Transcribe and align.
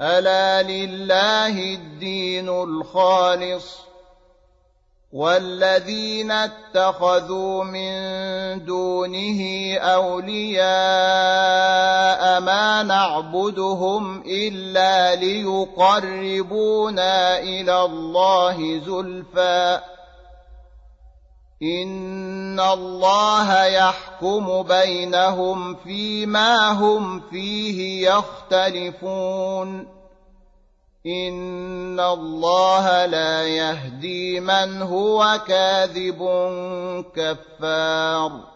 ألا 0.00 0.62
لله 0.62 1.58
الدين 1.74 2.48
الخالص 2.48 3.76
والذين 5.12 6.30
اتخذوا 6.30 7.64
من 7.64 7.90
دونه 8.64 9.40
أولياء 9.78 10.60
ما 12.40 12.82
نعبدهم 12.82 14.22
إلا 14.26 15.14
ليقربونا 15.14 16.68
إلى 17.38 17.84
الله 17.84 18.78
زلفى 18.78 19.80
ان 21.62 22.60
الله 22.60 23.64
يحكم 23.64 24.62
بينهم 24.62 25.74
فيما 25.74 26.72
هم 26.72 27.20
فيه 27.20 28.08
يختلفون 28.10 29.88
ان 31.06 32.00
الله 32.00 33.06
لا 33.06 33.48
يهدي 33.48 34.40
من 34.40 34.82
هو 34.82 35.40
كاذب 35.48 36.18
كفار 37.16 38.55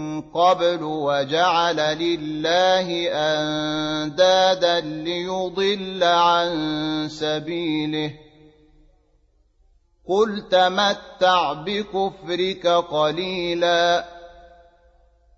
قبل 0.21 0.83
وجعل 0.83 1.75
لله 1.75 3.09
أندادا 3.11 4.79
ليضل 4.79 6.03
عن 6.03 6.51
سبيله. 7.09 8.13
قل 10.07 10.47
تمتع 10.49 11.53
بكفرك 11.53 12.67
قليلا 12.67 14.05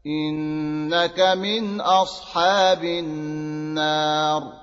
إنك 0.06 1.20
من 1.20 1.82
أصحاب 1.82 2.84
النار. 2.84 4.63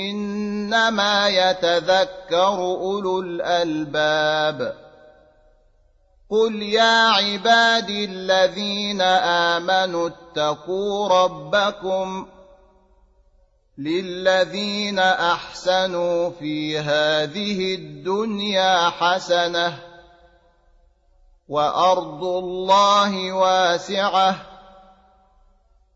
إنما 0.00 1.28
يتذكر 1.28 2.54
أولو 2.58 3.20
الألباب. 3.20 4.76
قل 6.30 6.62
يا 6.62 7.08
عبادي 7.08 8.04
الذين 8.04 9.00
آمنوا 9.00 10.08
اتقوا 10.08 11.08
ربكم 11.08 12.26
للذين 13.78 14.98
أحسنوا 14.98 16.30
في 16.30 16.78
هذه 16.78 17.74
الدنيا 17.74 18.88
حسنة 18.88 19.78
وأرض 21.48 22.24
الله 22.24 23.32
واسعة 23.32 24.51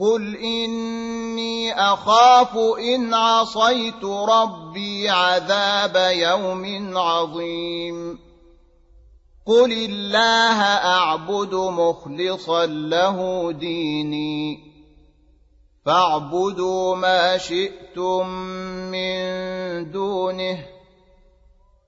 قل 0.00 0.36
إني 0.36 1.72
أخاف 1.72 2.56
إن 2.94 3.14
عصيت 3.14 4.04
ربي 4.04 5.08
عذاب 5.08 6.12
يوم 6.16 6.96
عظيم 6.98 8.18
قل 9.46 9.72
الله 9.72 10.62
أعبد 10.62 11.54
مخلصا 11.54 12.66
له 12.66 13.52
ديني 13.52 14.58
فاعبدوا 15.86 16.96
ما 16.96 17.38
شئتم 17.38 18.28
من 18.90 19.18
دونه 19.90 20.77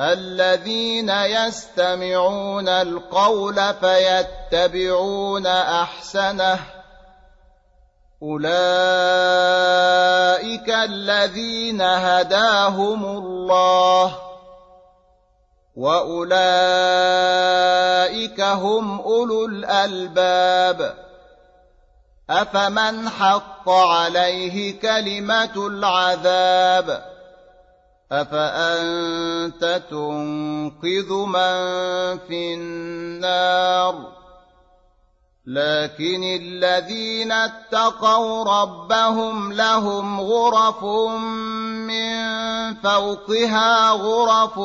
الذين 0.00 1.10
يستمعون 1.10 2.68
القول 2.68 3.74
فيتبعون 3.74 5.46
أحسنه. 5.46 6.58
أولئك 8.22 8.70
الذين 10.70 11.82
هداهم 11.82 13.04
الله. 13.04 14.18
وأولئك 15.76 16.40
هم 18.40 19.00
أولو 19.00 19.44
الألباب. 19.46 20.94
أفمن 22.30 23.08
حق 23.08 23.70
عليه 23.70 24.80
كلمة 24.80 25.66
العذاب؟ 25.66 27.09
أفأنت 28.12 29.82
تنقذ 29.90 31.12
من 31.12 32.18
في 32.18 32.54
النار؟ 32.54 34.20
لكن 35.46 36.22
الذين 36.24 37.32
اتقوا 37.32 38.44
ربهم 38.44 39.52
لهم 39.52 40.20
غرف 40.20 40.84
من 41.86 42.14
فوقها 42.74 43.90
غرف 43.90 44.58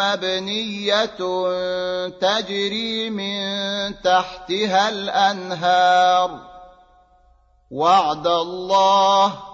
مبنيه 0.00 1.16
تجري 2.08 3.10
من 3.10 3.94
تحتها 4.02 4.88
الانهار. 4.88 6.40
وعد 7.70 8.26
الله 8.26 9.53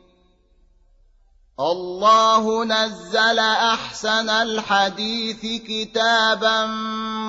الله 1.59 2.65
نزل 2.65 3.39
أحسن 3.39 4.29
الحديث 4.29 5.61
كتابا 5.67 6.65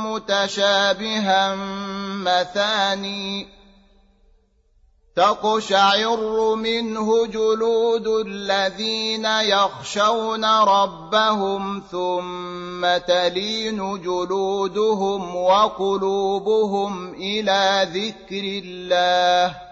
متشابها 0.07 1.55
مثاني 2.25 3.49
تقشعر 5.17 6.55
منه 6.55 7.27
جلود 7.27 8.07
الذين 8.27 9.25
يخشون 9.25 10.45
ربهم 10.45 11.83
ثم 11.91 12.97
تلين 12.97 14.03
جلودهم 14.03 15.37
وقلوبهم 15.37 17.15
إلى 17.15 17.89
ذكر 17.95 18.45
الله 18.65 19.72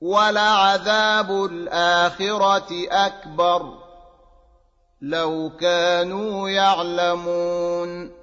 ولعذاب 0.00 1.44
الآخرة 1.44 2.86
أكبر. 2.90 3.74
لو 5.02 5.50
كانوا 5.60 6.48
يعلمون. 6.48 8.20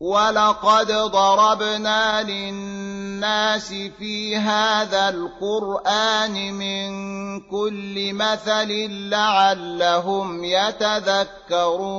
ولقد 0.00 0.92
ضربنا 0.92 2.22
للناس 2.22 3.68
في 3.68 4.36
هذا 4.36 5.08
القرآن 5.08 6.54
من 6.54 6.90
كل 7.40 8.12
مثل 8.14 8.68
لعلهم 9.10 10.44
يتذكرون. 10.44 11.98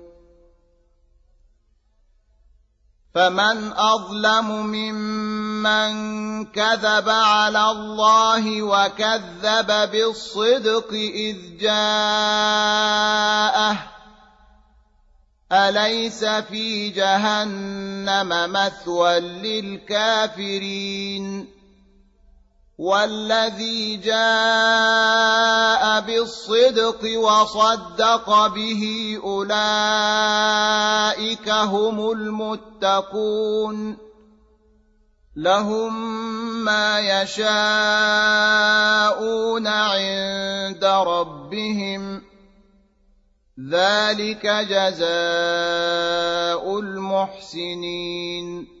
فمن 3.15 3.73
أظلم 3.73 4.51
ممن 4.51 5.91
كذب 6.45 7.09
على 7.09 7.71
الله 7.71 8.61
وكذب 8.61 9.91
بالصدق 9.91 10.93
إذ 10.93 11.57
جاءه 11.59 12.71
أليس 15.51 16.25
في 16.25 16.89
جهنم 16.89 18.51
مثوى 18.51 19.19
للكافرين 19.19 20.81
والذي 22.81 23.97
جاء 23.97 25.99
بالصدق 26.01 27.19
وصدق 27.19 28.47
به 28.47 28.83
أولئك 29.23 29.49
هم 31.49 32.11
المتقون 32.11 33.97
لهم 35.35 36.15
ما 36.65 36.99
يشاءون 36.99 37.47
عند 39.67 40.85
ربهم 40.85 42.21
ذلك 43.69 44.47
جزاء 44.47 45.09
المحسنين 46.79 48.80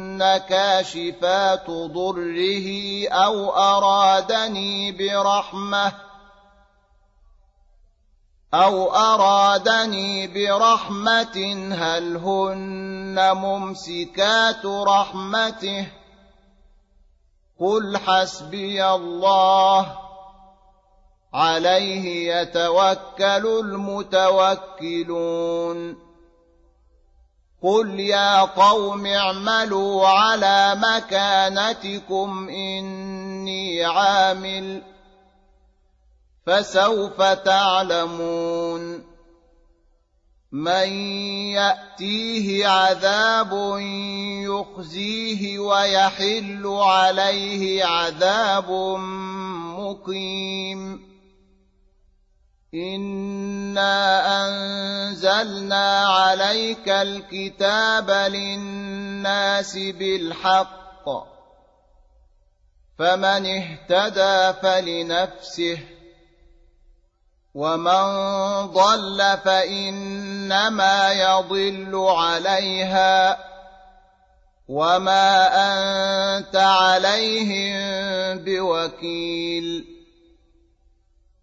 كاشفات 0.21 1.69
ضره 1.69 2.67
أو 3.09 3.49
أرادني 3.49 4.91
برحمة 4.91 5.93
أو 8.53 8.95
أرادني 8.95 10.27
برحمة 10.27 11.37
هل 11.73 12.17
هن 12.17 13.31
ممسكات 13.33 14.65
رحمته؟ 14.65 15.87
قل 17.59 17.97
حسبي 17.97 18.85
الله. 18.85 19.97
عليه 21.33 22.33
يتوكل 22.35 23.47
المتوكلون. 23.59 24.91
قل 27.63 27.99
يا 27.99 28.41
قوم 28.41 29.05
اعملوا 29.05 30.07
على 30.07 30.75
مكانتكم 30.75 32.49
اني 32.49 33.85
عامل 33.85 34.81
فسوف 36.45 37.21
تعلمون 37.21 39.03
من 40.51 40.89
ياتيه 41.53 42.67
عذاب 42.67 43.77
يخزيه 44.47 45.59
ويحل 45.59 46.67
عليه 46.67 47.85
عذاب 47.85 48.71
مقيم 49.77 51.10
انا 52.73 54.47
انزلنا 54.47 55.99
عليك 56.07 56.89
الكتاب 56.89 58.11
للناس 58.11 59.77
بالحق 59.77 61.05
فمن 62.99 63.45
اهتدى 63.45 64.59
فلنفسه 64.61 65.79
ومن 67.53 68.03
ضل 68.65 69.37
فانما 69.45 71.11
يضل 71.11 72.05
عليها 72.09 73.37
وما 74.67 75.47
انت 76.37 76.55
عليهم 76.55 77.75
بوكيل 78.37 79.90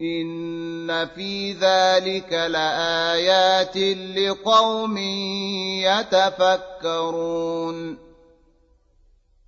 ان 0.00 1.08
في 1.08 1.52
ذلك 1.52 2.32
لايات 2.32 3.76
لقوم 4.16 4.96
يتفكرون 6.82 7.98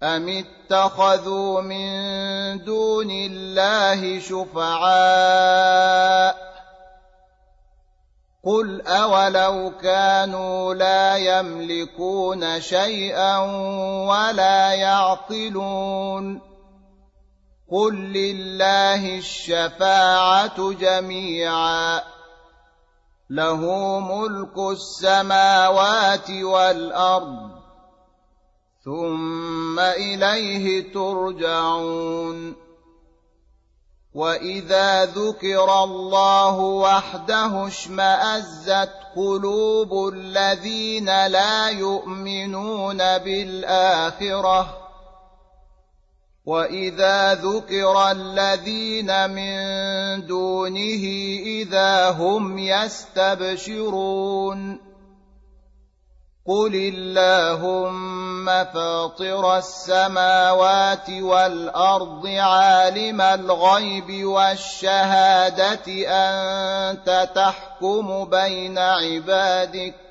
ام 0.03 0.29
اتخذوا 0.29 1.61
من 1.61 2.65
دون 2.65 3.11
الله 3.11 4.19
شفعاء 4.19 5.57
قل 8.45 8.81
اولو 8.87 9.73
كانوا 9.83 10.75
لا 10.75 11.17
يملكون 11.17 12.61
شيئا 12.61 13.39
ولا 14.09 14.73
يعقلون 14.73 16.56
قل 17.71 17.95
لله 17.95 19.19
الشفاعه 19.19 20.73
جميعا 20.73 22.03
له 23.31 23.61
ملك 24.01 24.59
السماوات 24.59 26.31
والارض 26.31 27.51
ثم 28.85 29.81
اليه 29.81 30.93
ترجعون 30.93 32.57
واذا 34.15 35.05
ذكر 35.05 35.85
الله 35.85 36.59
وحده 36.59 37.67
اشمازت 37.67 38.93
قلوب 39.17 40.15
الذين 40.15 41.27
لا 41.27 41.69
يؤمنون 41.69 42.99
بالاخره 42.99 44.86
واذا 46.47 47.35
ذكر 47.35 48.11
الذين 48.11 49.31
من 49.31 49.57
دونه 50.27 51.05
اذا 51.43 52.11
هم 52.11 52.59
يستبشرون 52.59 54.07
قل 56.47 56.75
اللهم 56.75 58.47
فاطر 58.47 59.57
السماوات 59.57 61.11
والارض 61.11 62.27
عالم 62.27 63.21
الغيب 63.21 64.25
والشهاده 64.27 65.87
انت 66.09 67.29
تحكم 67.35 68.25
بين 68.25 68.79
عبادك 68.79 70.06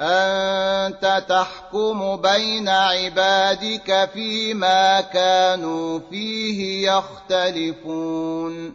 أنت 0.00 1.24
تحكم 1.28 2.16
بين 2.16 2.68
عبادك 2.68 4.10
فيما 4.14 5.00
كانوا 5.00 5.98
فيه 6.10 6.90
يختلفون. 6.90 8.74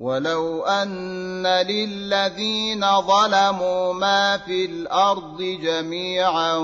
ولو 0.00 0.62
أن 0.62 1.46
للذين 1.46 3.00
ظلموا 3.00 3.92
ما 3.92 4.36
في 4.38 4.64
الأرض 4.64 5.42
جميعا 5.42 6.56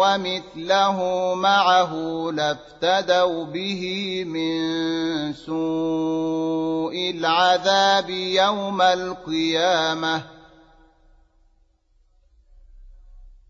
ومثله 0.00 0.98
معه 1.34 1.92
لافتدوا 2.32 3.44
به 3.44 3.84
من 4.26 4.62
سوء 5.32 7.10
العذاب 7.10 8.10
يوم 8.10 8.82
القيامة 8.82 10.22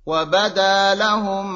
وبدا 0.06 0.94
لهم 0.94 1.52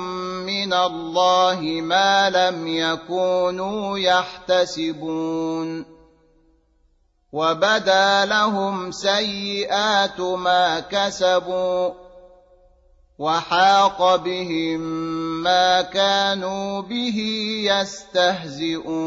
من 0.47 0.73
الله 0.73 1.61
ما 1.83 2.31
لم 2.31 2.67
يكونوا 2.67 3.99
يحتسبون 3.99 5.85
وبدا 7.33 8.25
لهم 8.25 8.91
سيئات 8.91 10.21
ما 10.21 10.81
كسبوا 10.81 11.91
وحاق 13.19 14.17
بهم 14.17 14.81
ما 15.43 15.83
كانوا 15.83 16.83
به 16.83 17.19
يستهزئون 17.71 19.07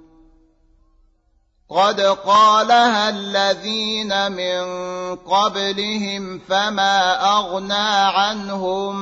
قد 1.71 2.01
قالها 2.01 3.09
الذين 3.09 4.31
من 4.31 4.61
قبلهم 5.15 6.39
فما 6.39 7.23
اغنى 7.37 7.89
عنهم 8.17 8.95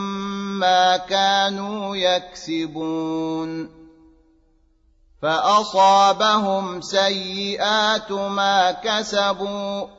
ما 0.59 0.97
كانوا 0.97 1.95
يكسبون 1.95 3.79
فاصابهم 5.21 6.81
سيئات 6.81 8.11
ما 8.11 8.71
كسبوا 8.71 9.98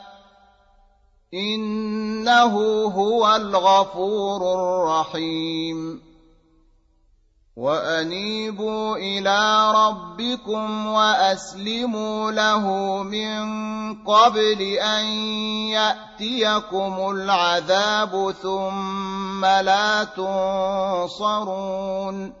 إنه 1.33 2.83
هو 2.85 3.35
الغفور 3.35 4.53
الرحيم. 4.53 6.01
وأنيبوا 7.57 8.97
إلى 8.97 9.71
ربكم 9.75 10.87
وأسلموا 10.87 12.31
له 12.31 12.67
من 13.03 13.43
قبل 14.03 14.61
أن 14.61 15.05
يأتيكم 15.75 17.09
العذاب 17.09 18.31
ثم 18.41 19.45
لا 19.45 20.03
تنصرون. 21.11 22.40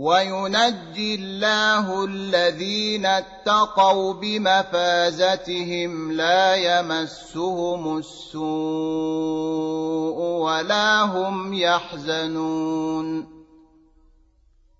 وينجي 0.00 1.14
الله 1.14 2.04
الذين 2.04 3.06
اتقوا 3.06 4.14
بمفازتهم 4.14 6.12
لا 6.12 6.56
يمسهم 6.56 7.98
السوء 7.98 8.40
ولا 10.40 11.02
هم 11.02 11.52
يحزنون. 11.52 13.26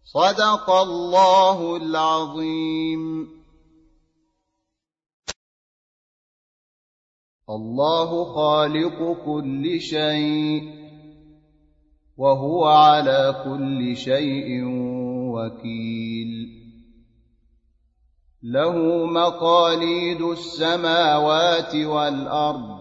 صدق 0.04 0.70
الله 0.70 1.76
العظيم. 1.76 3.28
الله 7.50 8.24
خالق 8.24 9.24
كل 9.24 9.80
شيء 9.80 10.80
وهو 12.16 12.64
على 12.64 13.42
كل 13.44 13.96
شيء 13.96 14.64
وكيل. 15.31 16.61
له 18.43 19.07
مقاليد 19.07 20.23
السماوات 20.23 21.75
والأرض 21.75 22.81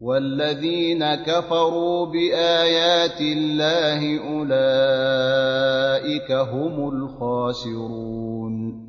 والذين 0.00 1.14
كفروا 1.14 2.06
بآيات 2.06 3.20
الله 3.20 4.18
أولئك 4.28 6.32
هم 6.32 6.88
الخاسرون. 6.88 8.84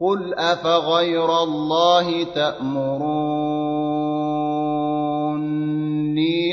قل 0.00 0.34
أفغير 0.34 1.42
الله 1.42 2.24
تأمروني 2.24 3.50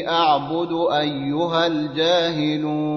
أعبد 0.10 0.72
أيها 0.92 1.68
الجاهلون؟ 1.68 2.97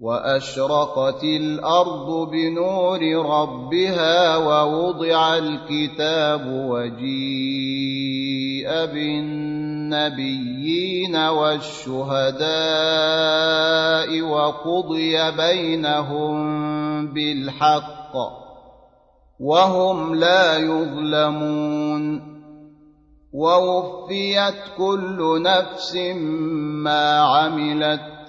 وأشرقت 0.00 1.24
الأرض 1.24 2.30
بنور 2.30 3.00
ربها 3.26 4.36
ووضع 4.36 5.36
الكتاب 5.36 6.46
وجيء 6.46 7.50
بالنبيين 9.90 10.36
والشهداء 11.16 12.40
وقضي 14.22 15.30
بينهم 15.30 16.36
بالحق 17.06 18.12
وهم 19.40 20.14
لا 20.14 20.56
يظلمون 20.56 22.30
ووفيت 23.32 24.54
كل 24.78 25.42
نفس 25.42 25.96
ما 26.84 27.20
عملت 27.20 28.19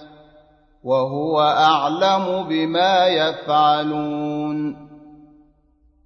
وهو 0.83 1.41
أعلم 1.41 2.43
بما 2.49 3.07
يفعلون. 3.07 4.91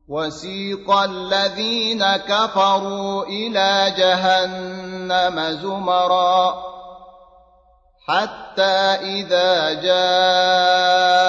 وسيق 0.07 0.91
الذين 0.91 2.17
كفروا 2.17 3.23
إلى 3.23 3.93
جهنم 3.97 5.57
زمرا 5.61 6.53
حتى 8.07 9.01
إذا 9.01 9.73
جاءوها 9.81 11.19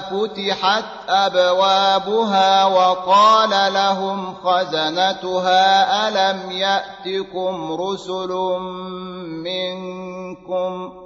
فتحت 0.00 0.84
أبوابها 1.08 2.64
وقال 2.64 3.74
لهم 3.74 4.34
خزنتها 4.34 6.08
ألم 6.08 6.50
يأتكم 6.50 7.72
رسل 7.72 8.28
منكم 9.44 11.05